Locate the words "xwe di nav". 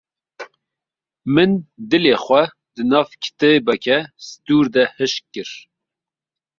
2.23-3.09